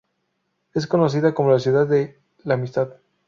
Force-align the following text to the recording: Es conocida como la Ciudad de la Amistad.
Es 0.73 0.87
conocida 0.87 1.35
como 1.35 1.51
la 1.51 1.59
Ciudad 1.59 1.85
de 1.85 2.17
la 2.43 2.55
Amistad. 2.55 2.95